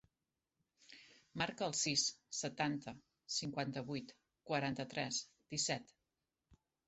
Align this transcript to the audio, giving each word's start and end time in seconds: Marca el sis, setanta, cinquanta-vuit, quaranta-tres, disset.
Marca 1.41 1.65
el 1.71 1.75
sis, 1.79 2.05
setanta, 2.37 2.93
cinquanta-vuit, 3.35 4.15
quaranta-tres, 4.53 5.23
disset. 5.55 5.93